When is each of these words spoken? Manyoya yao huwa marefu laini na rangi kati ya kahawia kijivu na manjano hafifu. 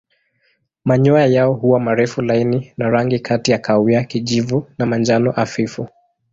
Manyoya 0.85 1.25
yao 1.25 1.53
huwa 1.53 1.79
marefu 1.79 2.21
laini 2.21 2.73
na 2.77 2.89
rangi 2.89 3.19
kati 3.19 3.51
ya 3.51 3.57
kahawia 3.57 4.03
kijivu 4.03 4.67
na 4.77 4.85
manjano 4.85 5.31
hafifu. 5.31 5.87